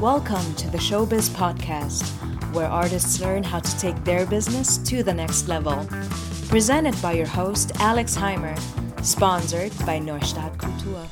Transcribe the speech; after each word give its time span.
Welcome 0.00 0.54
to 0.56 0.68
the 0.68 0.78
Showbiz 0.78 1.30
Podcast, 1.30 2.02
where 2.52 2.66
artists 2.66 3.20
learn 3.20 3.42
how 3.42 3.60
to 3.60 3.78
take 3.78 4.04
their 4.04 4.26
business 4.26 4.76
to 4.78 5.02
the 5.02 5.14
next 5.14 5.48
level. 5.48 5.86
Presented 6.48 7.00
by 7.00 7.12
your 7.12 7.26
host, 7.26 7.72
Alex 7.80 8.16
Heimer. 8.16 8.58
Sponsored 9.04 9.72
by 9.86 9.98
Neustadt 10.00 10.56
Kultur. 10.58 11.06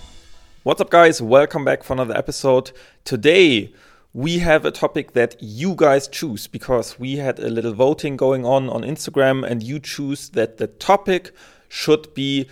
What's 0.64 0.80
up, 0.80 0.90
guys? 0.90 1.22
Welcome 1.22 1.64
back 1.64 1.84
for 1.84 1.92
another 1.95 2.16
episode. 2.16 2.72
Today, 3.04 3.72
we 4.12 4.41
have 4.41 4.64
a 4.64 4.71
topic 4.71 5.12
that 5.12 5.37
you 5.41 5.75
guys 5.75 6.09
choose 6.09 6.46
because 6.46 6.99
we 6.99 7.17
had 7.17 7.39
a 7.39 7.49
little 7.49 7.73
voting 7.73 8.17
going 8.17 8.45
on 8.45 8.69
on 8.69 8.83
Instagram, 8.83 9.49
and 9.49 9.62
you 9.62 9.79
choose 9.79 10.29
that 10.30 10.59
the 10.59 10.67
topic 10.67 11.33
should 11.69 12.12
be 12.14 12.49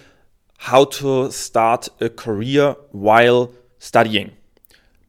how 0.59 0.85
to 0.85 1.31
start 1.33 1.89
a 2.01 2.09
career 2.09 2.77
while 2.93 3.53
studying. 3.79 4.31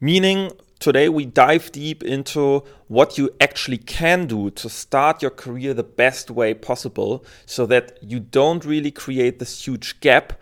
Meaning, 0.02 0.52
today 0.82 1.08
we 1.08 1.26
dive 1.26 1.72
deep 1.72 2.04
into 2.04 2.64
what 2.88 3.18
you 3.18 3.30
actually 3.40 3.78
can 3.78 4.26
do 4.26 4.50
to 4.50 4.68
start 4.68 5.22
your 5.22 5.32
career 5.32 5.74
the 5.74 5.84
best 5.84 6.32
way 6.32 6.54
possible 6.54 7.24
so 7.46 7.66
that 7.68 7.98
you 8.02 8.20
don't 8.20 8.66
really 8.66 8.92
create 8.92 9.40
this 9.40 9.66
huge 9.66 10.00
gap 10.00 10.34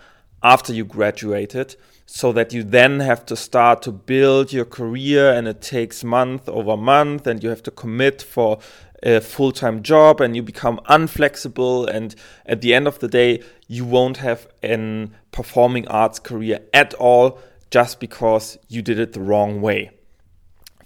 after 0.41 0.73
you 0.73 0.85
graduated 0.85 1.75
so 2.05 2.31
that 2.31 2.53
you 2.53 2.63
then 2.63 3.01
have 3.01 3.23
to 3.23 3.35
start 3.35 3.81
to 3.83 3.91
build 3.91 4.51
your 4.51 4.65
career 4.65 5.31
and 5.31 5.47
it 5.47 5.61
takes 5.61 6.03
month 6.03 6.47
over 6.49 6.75
month 6.75 7.27
and 7.27 7.43
you 7.43 7.49
have 7.49 7.61
to 7.61 7.69
commit 7.69 8.21
for 8.21 8.57
a 9.03 9.19
full 9.21 9.51
time 9.51 9.83
job 9.83 10.19
and 10.19 10.35
you 10.35 10.41
become 10.41 10.79
unflexible. 10.89 11.87
And 11.87 12.15
at 12.45 12.61
the 12.61 12.73
end 12.73 12.87
of 12.87 12.97
the 12.99 13.07
day, 13.07 13.43
you 13.67 13.85
won't 13.85 14.17
have 14.17 14.47
an 14.63 15.13
performing 15.31 15.87
arts 15.87 16.17
career 16.17 16.61
at 16.73 16.93
all 16.95 17.39
just 17.69 17.99
because 17.99 18.57
you 18.67 18.81
did 18.81 18.97
it 18.97 19.13
the 19.13 19.21
wrong 19.21 19.61
way. 19.61 19.98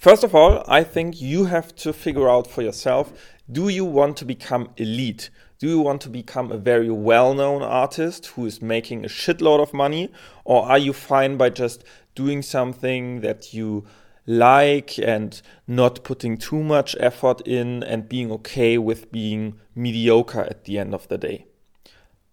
First 0.04 0.26
of 0.26 0.36
all, 0.36 0.66
I 0.68 0.84
think 0.84 1.22
you 1.22 1.46
have 1.46 1.74
to 1.78 1.94
figure 1.94 2.30
out 2.30 2.46
for 2.46 2.62
yourself 2.62 3.14
do 3.50 3.70
you 3.70 3.86
want 3.86 4.18
to 4.18 4.26
become 4.26 4.68
elite? 4.76 5.30
Do 5.60 5.70
you 5.70 5.80
want 5.80 6.02
to 6.02 6.10
become 6.10 6.52
a 6.52 6.58
very 6.58 6.90
well 6.90 7.34
known 7.34 7.62
artist 7.62 8.26
who 8.26 8.46
is 8.46 8.62
making 8.62 9.06
a 9.06 9.08
shitload 9.08 9.62
of 9.62 9.74
money? 9.74 10.12
Or 10.44 10.66
are 10.70 10.78
you 10.78 10.92
fine 10.92 11.38
by 11.38 11.52
just 11.52 11.86
doing 12.16 12.42
something 12.42 13.22
that 13.22 13.54
you 13.54 13.86
like 14.28 15.00
and 15.00 15.42
not 15.68 16.04
putting 16.04 16.38
too 16.38 16.62
much 16.62 16.98
effort 17.00 17.40
in 17.48 17.82
and 17.84 18.10
being 18.10 18.30
okay 18.34 18.78
with 18.78 19.10
being 19.10 19.58
mediocre 19.74 20.42
at 20.42 20.66
the 20.66 20.80
end 20.80 20.94
of 20.94 21.08
the 21.08 21.18
day. 21.18 21.46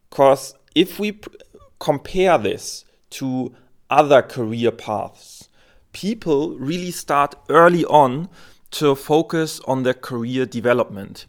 Because 0.09 0.55
if 0.75 0.99
we 0.99 1.21
compare 1.79 2.37
this 2.37 2.85
to 3.11 3.55
other 3.89 4.23
career 4.23 4.73
paths, 4.73 5.50
people 5.93 6.57
really 6.59 6.91
start 6.91 7.35
early 7.49 7.85
on 7.85 8.29
to 8.73 8.95
focus 8.95 9.61
on 9.67 9.83
their 9.83 9.95
career 9.95 10.47
development. 10.47 11.27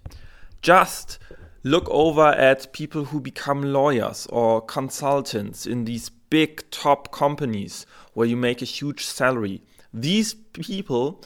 Just 0.62 1.18
look 1.64 1.88
over 1.90 2.28
at 2.28 2.72
people 2.74 3.06
who 3.06 3.20
become 3.20 3.62
lawyers 3.62 4.28
or 4.28 4.62
consultants 4.62 5.66
in 5.66 5.86
these 5.86 6.10
big 6.10 6.70
top 6.72 7.12
companies 7.12 7.86
where 8.14 8.28
you 8.28 8.38
make 8.38 8.62
a 8.62 8.66
huge 8.66 9.06
salary 9.06 9.62
these 9.94 10.34
people, 10.34 11.22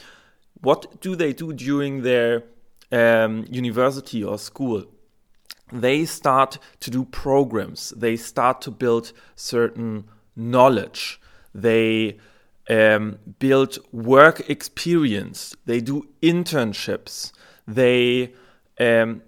what 0.62 1.00
do 1.02 1.16
they 1.16 1.34
do 1.34 1.54
during 1.54 2.02
their 2.02 2.44
um, 2.92 3.46
university 3.50 4.24
or 4.24 4.38
school? 4.38 4.86
They 5.72 6.06
start 6.06 6.58
to 6.82 6.92
do 6.92 7.06
programs. 7.06 7.94
They 7.96 8.16
start 8.16 8.62
to 8.62 8.72
build 8.72 9.14
certain 9.36 10.06
knowledge. 10.36 11.20
They 11.54 12.18
um, 12.70 13.20
build 13.40 13.78
work 13.92 14.50
experience. 14.50 15.56
They 15.66 15.82
do 15.82 16.08
internships. 16.22 17.32
They 17.68 18.34
um, 18.80 19.22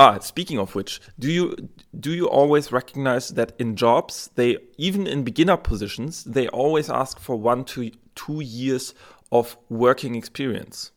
Ah, 0.00 0.20
speaking 0.20 0.60
of 0.60 0.76
which, 0.76 1.00
do 1.18 1.28
you 1.28 1.56
do 1.98 2.12
you 2.12 2.28
always 2.28 2.70
recognize 2.70 3.30
that 3.30 3.52
in 3.58 3.74
jobs 3.74 4.30
they 4.36 4.58
even 4.76 5.08
in 5.08 5.24
beginner 5.24 5.56
positions 5.56 6.22
they 6.22 6.46
always 6.48 6.88
ask 6.88 7.18
for 7.18 7.34
one 7.34 7.64
to 7.64 7.90
two 8.14 8.40
years 8.40 8.94
of 9.32 9.56
working 9.68 10.14
experience? 10.14 10.92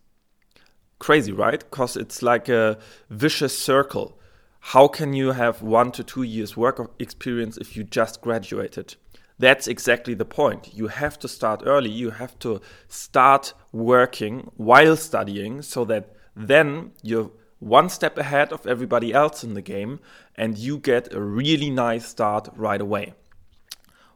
Crazy, 1.00 1.32
right? 1.32 1.60
Because 1.60 1.98
it's 1.98 2.22
like 2.22 2.48
a 2.48 2.78
vicious 3.10 3.58
circle. 3.58 4.20
How 4.60 4.88
can 4.88 5.14
you 5.14 5.32
have 5.32 5.64
one 5.64 5.92
to 5.94 6.04
two 6.04 6.22
years 6.22 6.56
work 6.56 6.94
experience 7.00 7.58
if 7.58 7.76
you 7.76 7.84
just 7.84 8.22
graduated? 8.22 8.98
That's 9.42 9.68
exactly 9.68 10.14
the 10.14 10.24
point. 10.24 10.72
You 10.72 10.88
have 10.88 11.18
to 11.18 11.28
start 11.28 11.64
early. 11.66 11.90
You 11.90 12.12
have 12.12 12.38
to 12.40 12.62
start 12.88 13.56
working 13.72 14.52
while 14.56 14.96
studying 14.96 15.64
so 15.64 15.84
that 15.86 16.14
then 16.36 16.92
you're 17.02 17.32
one 17.58 17.90
step 17.90 18.20
ahead 18.20 18.54
of 18.54 18.68
everybody 18.68 19.12
else 19.12 19.44
in 19.44 19.56
the 19.56 19.62
game 19.64 20.00
and 20.36 20.60
you 20.60 20.78
get 20.78 21.12
a 21.12 21.20
really 21.20 21.72
nice 21.72 22.08
start 22.08 22.50
right 22.56 22.80
away. 22.80 23.16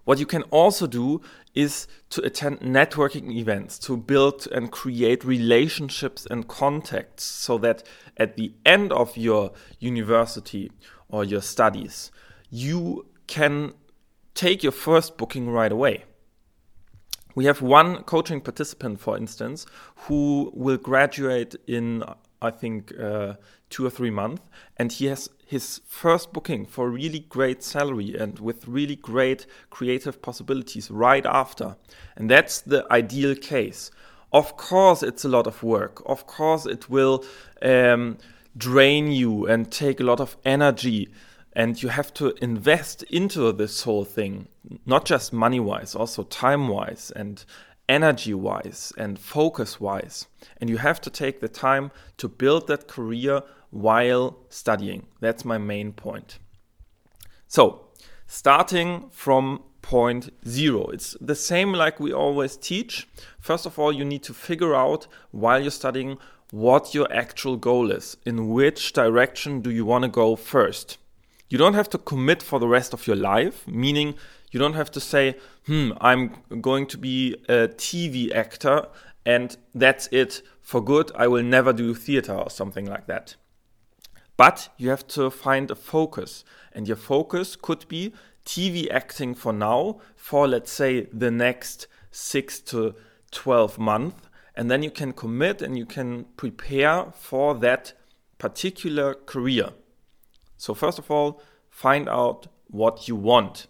What 0.03 0.19
you 0.19 0.27
can 0.27 0.43
also 0.51 0.85
do 0.85 1.21
is 1.55 1.87
to 2.11 2.21
attend 2.21 2.59
networking 2.59 3.31
events, 3.31 3.79
to 3.79 3.97
build 3.97 4.47
and 4.51 4.71
create 4.71 5.25
relationships 5.25 6.27
and 6.29 6.47
contacts 6.47 7.23
so 7.23 7.57
that 7.57 7.81
at 8.15 8.35
the 8.35 8.53
end 8.63 8.93
of 8.93 9.17
your 9.17 9.53
university 9.79 10.71
or 11.09 11.23
your 11.23 11.41
studies, 11.41 12.11
you 12.51 13.07
can 13.25 13.73
take 14.35 14.61
your 14.61 14.71
first 14.71 15.17
booking 15.17 15.49
right 15.49 15.71
away. 15.71 16.03
We 17.33 17.45
have 17.45 17.61
one 17.61 18.03
coaching 18.03 18.39
participant, 18.39 18.99
for 18.99 19.17
instance, 19.17 19.65
who 20.07 20.51
will 20.53 20.77
graduate 20.77 21.55
in 21.67 22.03
I 22.45 22.51
think, 22.51 22.93
uh, 22.99 23.33
two 23.69 23.85
or 23.85 23.89
three 23.89 24.11
months. 24.11 24.41
And 24.77 24.91
he 24.91 25.05
has 25.07 25.29
his 25.45 25.81
first 25.85 26.33
booking 26.33 26.65
for 26.65 26.89
really 26.89 27.19
great 27.19 27.63
salary 27.63 28.15
and 28.17 28.39
with 28.39 28.67
really 28.67 28.95
great 28.95 29.45
creative 29.69 30.21
possibilities 30.21 30.89
right 30.89 31.25
after. 31.25 31.75
And 32.15 32.29
that's 32.29 32.61
the 32.61 32.85
ideal 32.91 33.35
case. 33.35 33.91
Of 34.31 34.57
course, 34.57 35.03
it's 35.03 35.23
a 35.23 35.29
lot 35.29 35.47
of 35.47 35.63
work. 35.63 36.01
Of 36.05 36.27
course, 36.27 36.65
it 36.65 36.89
will 36.89 37.23
um, 37.61 38.17
drain 38.57 39.11
you 39.11 39.47
and 39.47 39.71
take 39.71 39.99
a 39.99 40.03
lot 40.03 40.19
of 40.19 40.35
energy. 40.43 41.09
And 41.55 41.81
you 41.81 41.89
have 41.89 42.13
to 42.15 42.33
invest 42.43 43.03
into 43.03 43.51
this 43.53 43.83
whole 43.83 44.03
thing, 44.03 44.47
not 44.85 45.05
just 45.05 45.31
money 45.31 45.59
wise, 45.59 45.95
also 45.95 46.23
time 46.23 46.67
wise 46.67 47.11
and 47.15 47.45
energy 47.87 48.33
wise 48.33 48.91
and 48.97 49.17
focus 49.17 49.79
wise. 49.79 50.27
And 50.59 50.69
you 50.69 50.77
have 50.77 50.99
to 51.01 51.09
take 51.09 51.39
the 51.39 51.47
time 51.47 51.91
to 52.17 52.27
build 52.27 52.67
that 52.67 52.87
career 52.87 53.41
while 53.69 54.37
studying. 54.49 55.05
That's 55.21 55.45
my 55.45 55.57
main 55.57 55.93
point. 55.93 56.39
So, 57.47 57.87
starting 58.27 59.09
from 59.11 59.63
point 59.81 60.31
zero, 60.47 60.87
it's 60.87 61.15
the 61.21 61.35
same 61.35 61.73
like 61.73 61.99
we 61.99 62.11
always 62.11 62.57
teach. 62.57 63.07
First 63.39 63.65
of 63.65 63.77
all, 63.77 63.93
you 63.93 64.03
need 64.03 64.23
to 64.23 64.33
figure 64.33 64.75
out 64.75 65.07
while 65.31 65.61
you're 65.61 65.71
studying 65.71 66.17
what 66.51 66.93
your 66.93 67.11
actual 67.11 67.57
goal 67.57 67.91
is. 67.91 68.17
In 68.25 68.49
which 68.49 68.93
direction 68.93 69.61
do 69.61 69.69
you 69.69 69.85
want 69.85 70.03
to 70.03 70.09
go 70.09 70.35
first? 70.35 70.97
You 71.47 71.57
don't 71.57 71.75
have 71.75 71.89
to 71.89 71.97
commit 71.97 72.41
for 72.41 72.59
the 72.59 72.67
rest 72.67 72.93
of 72.93 73.05
your 73.05 73.15
life, 73.15 73.67
meaning 73.67 74.15
you 74.51 74.59
don't 74.59 74.73
have 74.73 74.89
to 74.91 74.99
say, 74.99 75.35
hmm, 75.67 75.91
I'm 76.01 76.37
going 76.61 76.87
to 76.87 76.97
be 76.97 77.35
a 77.47 77.67
TV 77.67 78.33
actor 78.33 78.87
and 79.25 79.57
that's 79.73 80.07
it 80.11 80.41
for 80.61 80.83
good. 80.83 81.11
I 81.15 81.27
will 81.27 81.43
never 81.43 81.73
do 81.73 81.93
theater 81.93 82.33
or 82.33 82.49
something 82.49 82.85
like 82.85 83.07
that. 83.07 83.35
But 84.37 84.69
you 84.77 84.89
have 84.89 85.07
to 85.09 85.29
find 85.29 85.71
a 85.71 85.75
focus. 85.75 86.43
And 86.73 86.87
your 86.87 86.97
focus 86.97 87.55
could 87.55 87.87
be 87.87 88.13
TV 88.45 88.89
acting 88.91 89.33
for 89.33 89.53
now, 89.53 90.01
for 90.15 90.47
let's 90.47 90.71
say 90.71 91.07
the 91.13 91.31
next 91.31 91.87
six 92.11 92.59
to 92.61 92.95
12 93.31 93.79
months. 93.79 94.27
And 94.55 94.69
then 94.69 94.83
you 94.83 94.91
can 94.91 95.13
commit 95.13 95.61
and 95.61 95.77
you 95.77 95.85
can 95.85 96.25
prepare 96.37 97.07
for 97.13 97.55
that 97.55 97.93
particular 98.37 99.13
career. 99.13 99.71
So, 100.57 100.73
first 100.73 100.99
of 100.99 101.09
all, 101.11 101.41
find 101.69 102.07
out 102.07 102.47
what 102.67 103.07
you 103.07 103.15
want. 103.15 103.67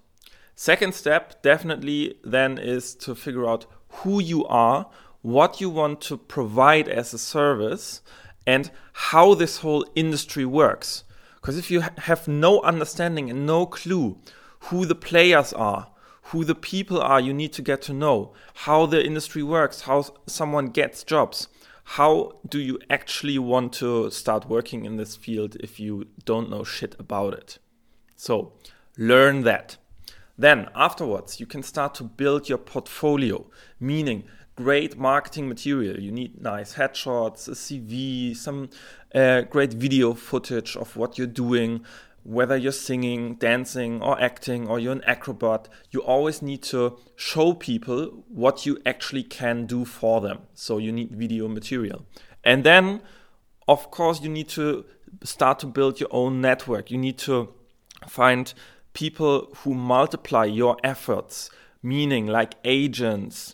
Second 0.55 0.93
step, 0.93 1.41
definitely, 1.41 2.15
then 2.23 2.57
is 2.57 2.95
to 2.95 3.13
figure 3.15 3.47
out 3.47 3.65
who 3.89 4.21
you 4.21 4.45
are, 4.45 4.89
what 5.21 5.59
you 5.59 5.69
want 5.69 6.01
to 6.01 6.17
provide 6.17 6.87
as 6.87 7.13
a 7.13 7.17
service, 7.17 8.01
and 8.47 8.71
how 8.93 9.33
this 9.33 9.57
whole 9.57 9.85
industry 9.95 10.45
works. 10.45 11.03
Because 11.35 11.57
if 11.57 11.69
you 11.69 11.81
have 11.81 12.27
no 12.27 12.61
understanding 12.61 13.29
and 13.29 13.45
no 13.45 13.65
clue 13.65 14.17
who 14.61 14.85
the 14.85 14.95
players 14.95 15.53
are, 15.53 15.91
who 16.29 16.43
the 16.43 16.55
people 16.55 16.99
are 16.99 17.19
you 17.19 17.33
need 17.33 17.53
to 17.53 17.61
get 17.61 17.81
to 17.83 17.93
know, 17.93 18.33
how 18.53 18.85
the 18.85 19.05
industry 19.05 19.43
works, 19.43 19.81
how 19.81 20.05
someone 20.25 20.67
gets 20.67 21.03
jobs, 21.03 21.47
how 21.85 22.39
do 22.47 22.59
you 22.59 22.79
actually 22.89 23.37
want 23.37 23.71
to 23.73 24.09
start 24.09 24.49
working 24.49 24.85
in 24.85 24.97
this 24.97 25.15
field 25.15 25.55
if 25.59 25.79
you 25.79 26.07
don't 26.25 26.49
know 26.49 26.63
shit 26.63 26.95
about 26.99 27.33
it? 27.33 27.59
So, 28.15 28.53
learn 28.97 29.43
that. 29.43 29.77
Then, 30.37 30.67
afterwards, 30.75 31.39
you 31.39 31.45
can 31.45 31.63
start 31.63 31.93
to 31.95 32.03
build 32.03 32.49
your 32.49 32.57
portfolio, 32.57 33.45
meaning 33.79 34.25
great 34.55 34.97
marketing 34.97 35.47
material. 35.47 35.99
You 35.99 36.11
need 36.11 36.41
nice 36.41 36.73
headshots, 36.73 37.47
a 37.47 37.51
CV, 37.51 38.35
some 38.35 38.69
uh, 39.13 39.41
great 39.41 39.73
video 39.73 40.13
footage 40.13 40.75
of 40.75 40.97
what 40.97 41.17
you're 41.17 41.27
doing, 41.27 41.85
whether 42.25 42.57
you're 42.57 42.71
singing, 42.71 43.35
dancing, 43.35 44.01
or 44.01 44.19
acting, 44.19 44.67
or 44.67 44.79
you're 44.79 44.93
an 44.93 45.03
acrobat. 45.05 45.69
You 45.91 46.01
always 46.01 46.41
need 46.41 46.63
to 46.63 46.97
show 47.15 47.53
people 47.53 48.23
what 48.27 48.65
you 48.65 48.79
actually 48.83 49.21
can 49.21 49.67
do 49.67 49.85
for 49.85 50.21
them. 50.21 50.39
So 50.55 50.79
you 50.79 50.91
need 50.91 51.11
video 51.11 51.47
material. 51.47 52.03
And 52.43 52.63
then, 52.63 53.01
of 53.67 53.91
course, 53.91 54.21
you 54.21 54.29
need 54.29 54.49
to 54.49 54.85
start 55.23 55.59
to 55.59 55.67
build 55.67 55.99
your 55.99 56.09
own 56.11 56.41
network. 56.41 56.89
You 56.89 56.97
need 56.97 57.19
to 57.19 57.53
find 58.07 58.51
people 58.93 59.49
who 59.57 59.75
multiply 59.75 60.45
your 60.45 60.77
efforts, 60.83 61.51
meaning 61.83 62.25
like 62.25 62.55
agents, 62.63 63.53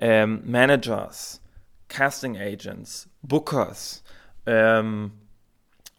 um, 0.00 0.42
managers, 0.44 1.40
casting 1.88 2.36
agents, 2.36 3.08
bookers, 3.26 4.02
um, 4.46 5.12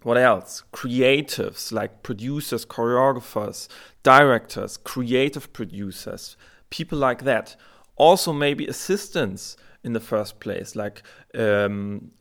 what 0.03 0.17
else? 0.17 0.63
Creatives 0.73 1.71
like 1.71 2.03
producers, 2.03 2.65
choreographers, 2.65 3.67
directors, 4.03 4.77
creative 4.77 5.51
producers, 5.53 6.38
people 6.69 6.97
like 6.97 7.23
that. 7.23 7.55
Also, 7.95 8.33
maybe 8.33 8.65
assistants 8.67 9.55
in 9.83 9.94
the 9.94 10.00
first 10.00 10.39
place, 10.39 10.75
like 10.75 11.03
um, 11.38 12.11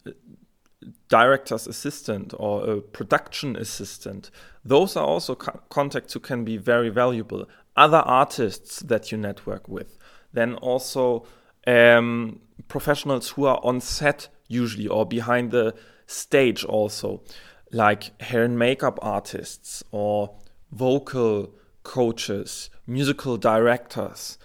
director's 1.08 1.66
assistant 1.66 2.34
or 2.38 2.68
a 2.68 2.80
production 2.80 3.56
assistant. 3.56 4.30
Those 4.64 4.96
are 4.96 5.06
also 5.06 5.34
co 5.34 5.60
contacts 5.68 6.12
who 6.12 6.20
can 6.20 6.44
be 6.44 6.56
very 6.56 6.88
valuable. 6.88 7.48
Other 7.76 7.98
artists 7.98 8.80
that 8.80 9.10
you 9.10 9.18
network 9.18 9.68
with. 9.68 9.98
Then 10.32 10.54
also 10.56 11.26
um, 11.66 12.40
professionals 12.68 13.30
who 13.30 13.46
are 13.46 13.60
on 13.62 13.80
set 13.80 14.28
usually 14.48 14.86
or 14.86 15.06
behind 15.06 15.50
the 15.50 15.74
stage 16.06 16.64
also, 16.64 17.22
like 17.72 18.20
hair 18.20 18.44
and 18.44 18.58
makeup 18.58 18.98
artists 19.02 19.82
or 19.90 20.36
vocal 20.70 21.54
coaches, 21.82 22.70
musical 22.86 23.36
directors, 23.36 24.38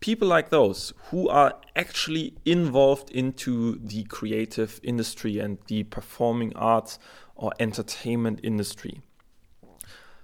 people 0.00 0.26
like 0.26 0.48
those 0.48 0.92
who 1.10 1.28
are 1.28 1.54
actually 1.76 2.34
involved 2.44 3.10
into 3.10 3.78
the 3.82 4.04
creative 4.04 4.80
industry 4.82 5.38
and 5.38 5.58
the 5.68 5.84
performing 5.84 6.54
arts 6.56 6.98
or 7.36 7.52
entertainment 7.60 8.40
industry. 8.42 9.02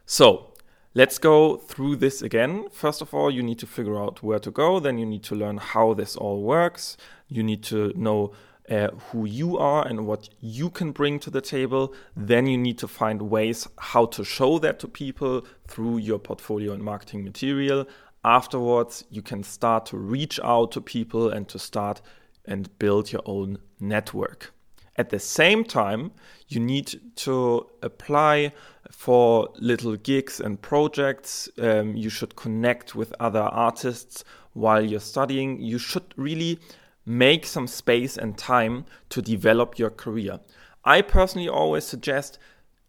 So, 0.06 0.54
let's 0.94 1.18
go 1.18 1.56
through 1.56 1.96
this 1.96 2.22
again. 2.22 2.68
First 2.70 3.02
of 3.02 3.12
all, 3.12 3.30
you 3.30 3.42
need 3.42 3.58
to 3.58 3.66
figure 3.66 4.00
out 4.00 4.22
where 4.22 4.38
to 4.38 4.50
go, 4.50 4.80
then 4.80 4.98
you 4.98 5.06
need 5.06 5.22
to 5.24 5.34
learn 5.34 5.58
how 5.58 5.94
this 5.94 6.16
all 6.16 6.42
works. 6.42 6.96
You 7.28 7.42
need 7.42 7.62
to 7.64 7.92
know 7.96 8.32
uh, 8.70 8.88
who 9.10 9.24
you 9.24 9.56
are 9.58 9.86
and 9.86 10.06
what 10.06 10.28
you 10.40 10.70
can 10.70 10.92
bring 10.92 11.18
to 11.20 11.30
the 11.30 11.40
table. 11.40 11.94
Then 12.16 12.46
you 12.46 12.58
need 12.58 12.78
to 12.78 12.88
find 12.88 13.22
ways 13.22 13.68
how 13.78 14.06
to 14.06 14.24
show 14.24 14.58
that 14.58 14.78
to 14.80 14.88
people 14.88 15.46
through 15.68 15.98
your 15.98 16.18
portfolio 16.18 16.72
and 16.72 16.82
marketing 16.82 17.24
material 17.24 17.86
afterwards 18.26 19.04
you 19.08 19.22
can 19.22 19.42
start 19.44 19.86
to 19.86 19.96
reach 19.96 20.38
out 20.42 20.72
to 20.72 20.80
people 20.80 21.30
and 21.30 21.48
to 21.48 21.58
start 21.58 22.02
and 22.44 22.76
build 22.78 23.12
your 23.12 23.22
own 23.24 23.56
network. 23.80 24.52
At 24.96 25.10
the 25.10 25.20
same 25.20 25.62
time, 25.62 26.10
you 26.48 26.58
need 26.58 27.00
to 27.16 27.66
apply 27.82 28.52
for 28.90 29.48
little 29.58 29.96
gigs 29.96 30.40
and 30.40 30.60
projects. 30.60 31.48
Um, 31.58 31.96
you 31.96 32.10
should 32.10 32.34
connect 32.34 32.94
with 32.94 33.14
other 33.20 33.42
artists 33.42 34.24
while 34.54 34.84
you're 34.84 35.00
studying. 35.00 35.60
You 35.60 35.78
should 35.78 36.14
really 36.16 36.58
make 37.06 37.46
some 37.46 37.68
space 37.68 38.18
and 38.18 38.36
time 38.36 38.84
to 39.08 39.22
develop 39.22 39.78
your 39.78 39.90
career. 39.90 40.40
I 40.84 41.00
personally 41.02 41.48
always 41.48 41.84
suggest 41.84 42.38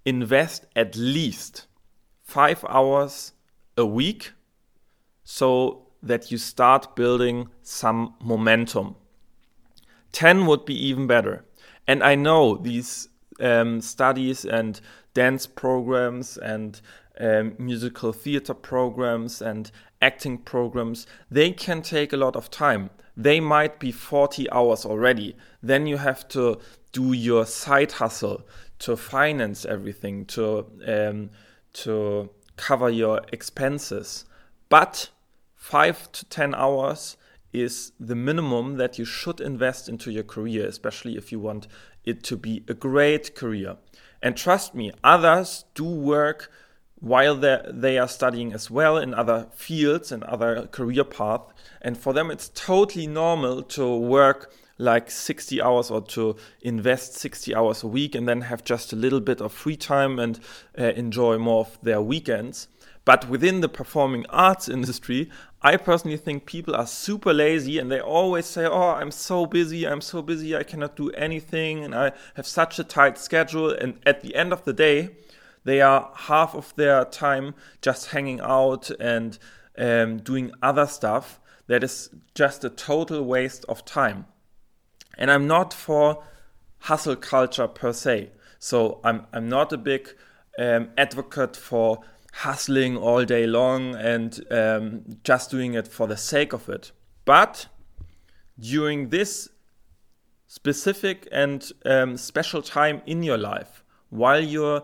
invest 0.06 0.66
at 0.76 0.96
least 0.96 1.68
five 2.24 2.66
hours 2.68 3.34
a 3.78 3.86
week 3.86 4.32
so 5.24 5.88
that 6.02 6.32
you 6.32 6.38
start 6.38 6.96
building 6.96 7.50
some 7.62 8.16
momentum. 8.22 8.96
10 10.14 10.46
would 10.46 10.66
be 10.66 10.74
even 10.74 11.08
better. 11.08 11.46
And 11.88 12.04
I 12.04 12.16
know 12.16 12.58
these 12.58 13.10
um, 13.40 13.82
studies 13.82 14.46
and 14.46 14.80
dance 15.14 15.46
programs 15.46 16.38
and 16.38 16.80
um, 17.20 17.56
musical 17.58 18.14
theater 18.14 18.54
programs 18.54 19.42
and 19.42 19.72
acting 20.02 20.38
programs, 20.38 21.08
they 21.30 21.52
can 21.52 21.82
take 21.82 22.14
a 22.14 22.18
lot 22.18 22.36
of 22.36 22.50
time. 22.50 22.90
They 23.16 23.40
might 23.40 23.80
be 23.80 23.92
40 23.92 24.50
hours 24.52 24.86
already. 24.86 25.36
Then 25.62 25.88
you 25.88 25.98
have 25.98 26.28
to 26.30 26.60
do 26.92 27.14
your 27.14 27.46
side 27.46 27.94
hustle 27.94 28.48
to 28.80 28.96
finance 28.96 29.66
everything, 29.66 30.26
to, 30.26 30.66
um, 30.88 31.32
to 31.74 32.30
cover 32.58 32.90
your 32.90 33.22
expenses. 33.32 34.26
But 34.70 35.10
five 35.56 36.12
to 36.12 36.26
10 36.26 36.54
hours 36.54 37.18
is 37.54 37.92
the 38.00 38.16
minimum 38.16 38.78
that 38.78 39.00
you 39.00 39.06
should 39.06 39.42
invest 39.42 39.90
into 39.90 40.12
your 40.12 40.24
career, 40.24 40.68
especially 40.68 41.18
if 41.18 41.32
you 41.32 41.40
want 41.40 41.68
it 42.06 42.24
to 42.24 42.38
be 42.38 42.64
a 42.68 42.74
great 42.74 43.36
career. 43.36 43.78
And 44.22 44.36
trust 44.38 44.76
me, 44.76 44.92
others 45.04 45.66
do 45.74 45.86
work 45.86 46.52
while 47.00 47.36
they 47.36 47.98
are 47.98 48.08
studying 48.08 48.54
as 48.54 48.72
well 48.72 48.98
in 48.98 49.14
other 49.14 49.48
fields 49.54 50.12
and 50.12 50.24
other 50.24 50.68
career 50.68 51.04
paths. 51.04 51.54
And 51.82 51.98
for 51.98 52.14
them, 52.14 52.32
it's 52.32 52.50
totally 52.50 53.08
normal 53.08 53.62
to 53.64 53.96
work 53.96 54.52
like 54.80 55.10
60 55.10 55.62
hours 55.62 55.90
or 55.90 56.02
to 56.02 56.36
invest 56.62 57.16
60 57.16 57.56
hours 57.56 57.84
a 57.84 57.88
week 57.88 58.16
and 58.16 58.28
then 58.28 58.42
have 58.42 58.64
just 58.64 58.94
a 58.94 58.96
little 58.96 59.20
bit 59.20 59.42
of 59.42 59.52
free 59.52 59.76
time 59.76 60.20
and 60.20 60.40
uh, 60.78 60.84
enjoy 60.84 61.38
more 61.38 61.62
of 61.62 61.78
their 61.82 62.02
weekends. 62.02 62.68
But 63.06 63.30
within 63.30 63.62
the 63.62 63.70
performing 63.70 64.26
arts 64.30 64.68
industry, 64.78 65.30
I 65.62 65.78
personally 65.78 66.18
think 66.18 66.46
people 66.46 66.76
are 66.76 66.86
super 66.86 67.34
lazy 67.34 67.80
and 67.80 67.92
they 67.92 68.00
always 68.00 68.46
say, 68.46 68.66
Oh, 68.66 68.90
I'm 68.90 69.12
so 69.12 69.46
busy, 69.46 69.88
I'm 69.88 70.02
so 70.02 70.22
busy, 70.22 70.56
I 70.56 70.64
cannot 70.64 70.96
do 70.96 71.10
anything, 71.12 71.84
and 71.84 71.96
I 71.96 72.12
have 72.36 72.46
such 72.46 72.80
a 72.80 72.84
tight 72.84 73.18
schedule. 73.18 73.72
And 73.72 74.00
at 74.06 74.22
the 74.22 74.36
end 74.36 74.52
of 74.52 74.66
the 74.66 74.74
day, 74.74 75.12
they 75.68 75.82
are 75.82 76.10
half 76.16 76.56
of 76.56 76.74
their 76.78 77.04
time 77.04 77.54
just 77.82 78.12
hanging 78.12 78.40
out 78.40 78.90
and 79.02 79.38
um, 79.78 80.16
doing 80.16 80.50
other 80.62 80.88
stuff 80.88 81.42
that 81.68 81.84
is 81.84 82.10
just 82.34 82.64
a 82.64 82.70
total 82.70 83.22
waste 83.26 83.66
of 83.68 83.84
time. 83.84 84.28
And 85.18 85.30
I'm 85.30 85.46
not 85.46 85.74
for 85.74 86.24
hustle 86.78 87.18
culture 87.18 87.68
per 87.68 87.92
se. 87.92 88.32
So 88.60 89.02
I'm, 89.04 89.28
I'm 89.34 89.50
not 89.50 89.74
a 89.74 89.78
big 89.78 90.08
um, 90.58 90.88
advocate 90.98 91.58
for 91.58 92.00
hustling 92.32 92.96
all 92.96 93.26
day 93.26 93.46
long 93.46 93.94
and 93.94 94.40
um, 94.50 95.18
just 95.26 95.52
doing 95.52 95.74
it 95.74 95.90
for 95.90 96.08
the 96.08 96.16
sake 96.16 96.54
of 96.54 96.70
it. 96.70 96.94
But 97.26 97.68
during 98.58 99.10
this 99.10 99.50
specific 100.48 101.28
and 101.30 101.70
um, 101.86 102.16
special 102.16 102.62
time 102.62 103.02
in 103.06 103.22
your 103.22 103.38
life, 103.38 103.84
while 104.10 104.42
you're 104.42 104.84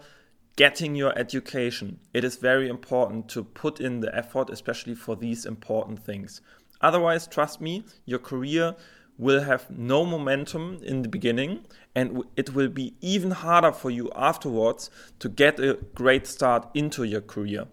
getting 0.55 0.95
your 0.95 1.17
education, 1.17 1.99
it 2.13 2.23
is 2.23 2.35
very 2.35 2.69
important 2.69 3.29
to 3.29 3.43
put 3.43 3.79
in 3.79 3.99
the 4.01 4.15
effort, 4.15 4.49
especially 4.49 4.95
for 4.95 5.15
these 5.15 5.45
important 5.45 6.03
things. 6.03 6.41
Otherwise, 6.81 7.27
trust 7.27 7.61
me, 7.61 7.85
your 8.05 8.19
career 8.19 8.75
will 9.17 9.41
have 9.41 9.69
no 9.69 10.05
momentum 10.05 10.79
in 10.83 11.01
the 11.03 11.09
beginning 11.09 11.65
and 11.95 12.23
it 12.35 12.53
will 12.53 12.67
be 12.67 12.95
even 12.99 13.31
harder 13.31 13.71
for 13.71 13.89
you 13.89 14.11
afterwards 14.15 14.89
to 15.19 15.29
get 15.29 15.59
a 15.59 15.77
great 15.93 16.25
start 16.25 16.67
into 16.73 17.03
your 17.03 17.21
career. 17.21 17.65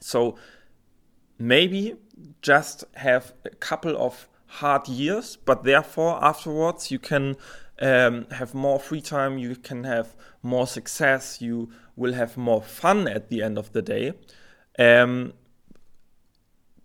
So 0.00 0.36
maybe 1.38 1.96
just 2.40 2.84
have 2.94 3.32
a 3.44 3.50
couple 3.50 3.96
of 3.96 4.28
hard 4.46 4.88
years, 4.88 5.36
but 5.36 5.64
therefore 5.64 6.22
afterwards 6.22 6.90
you 6.90 6.98
can 6.98 7.36
um, 7.80 8.26
have 8.30 8.54
more 8.54 8.78
free 8.78 9.00
time, 9.00 9.38
you 9.38 9.56
can 9.56 9.84
have 9.84 10.14
more 10.42 10.66
success, 10.66 11.40
you 11.40 11.70
will 11.96 12.12
have 12.14 12.36
more 12.36 12.62
fun 12.62 13.08
at 13.08 13.28
the 13.28 13.42
end 13.42 13.58
of 13.58 13.72
the 13.72 13.82
day. 13.82 14.12
Um, 14.78 15.34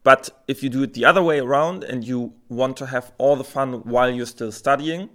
but 0.04 0.30
if 0.48 0.64
you 0.64 0.70
do 0.70 0.84
it 0.84 0.94
the 0.94 1.06
other 1.06 1.22
way 1.22 1.40
around 1.40 1.84
and 1.84 2.04
you 2.04 2.34
want 2.48 2.78
to 2.78 2.86
have 2.86 3.12
all 3.18 3.36
the 3.36 3.44
fun 3.44 3.84
while 3.84 4.10
you're 4.10 4.26
still 4.26 4.52
studying, 4.52 5.10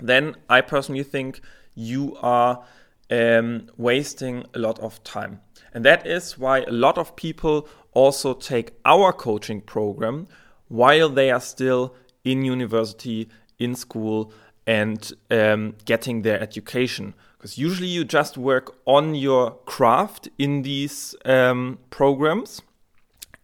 then 0.00 0.36
I 0.48 0.60
personally 0.60 1.02
think 1.02 1.40
you 1.74 2.16
are 2.20 2.62
um, 3.10 3.70
wasting 3.76 4.44
a 4.54 4.58
lot 4.58 4.78
of 4.80 5.02
time. 5.02 5.40
And 5.72 5.84
that 5.84 6.06
is 6.06 6.38
why 6.38 6.60
a 6.60 6.70
lot 6.70 6.98
of 6.98 7.16
people 7.16 7.68
also 7.92 8.34
take 8.34 8.72
our 8.84 9.12
coaching 9.12 9.60
program 9.60 10.28
while 10.68 11.08
they 11.08 11.30
are 11.30 11.40
still 11.40 11.94
in 12.24 12.44
university, 12.44 13.28
in 13.58 13.74
school, 13.74 14.32
and 14.68 15.14
um, 15.30 15.74
getting 15.86 16.20
their 16.20 16.38
education. 16.38 17.14
Because 17.38 17.56
usually 17.56 17.88
you 17.88 18.04
just 18.04 18.36
work 18.36 18.76
on 18.84 19.14
your 19.14 19.52
craft 19.64 20.28
in 20.38 20.60
these 20.60 21.14
um, 21.24 21.78
programs 21.88 22.60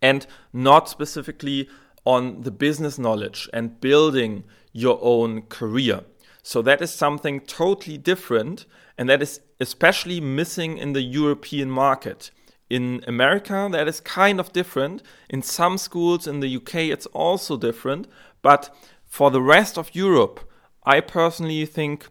and 0.02 0.26
not 0.52 0.90
specifically 0.90 1.66
on 2.04 2.42
the 2.42 2.50
business 2.50 2.98
knowledge 2.98 3.48
and 3.54 3.80
building 3.80 4.44
your 4.74 4.98
own 5.00 5.42
career. 5.42 6.02
So 6.42 6.60
that 6.60 6.82
is 6.82 6.92
something 6.92 7.40
totally 7.40 7.96
different, 7.96 8.66
and 8.98 9.08
that 9.08 9.22
is 9.22 9.40
especially 9.58 10.20
missing 10.20 10.76
in 10.76 10.92
the 10.92 11.00
European 11.00 11.70
market. 11.70 12.30
In 12.68 13.02
America, 13.06 13.66
that 13.72 13.88
is 13.88 14.00
kind 14.00 14.38
of 14.38 14.52
different. 14.52 15.02
In 15.30 15.40
some 15.40 15.78
schools 15.78 16.26
in 16.26 16.40
the 16.40 16.56
UK, 16.56 16.74
it's 16.92 17.06
also 17.06 17.56
different. 17.56 18.08
But 18.42 18.74
for 19.06 19.30
the 19.30 19.40
rest 19.40 19.78
of 19.78 19.94
Europe, 19.94 20.40
I 20.84 21.00
personally 21.00 21.64
think 21.66 22.08